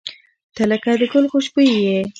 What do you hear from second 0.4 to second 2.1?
•ته لکه د ګل خوشبويي یې.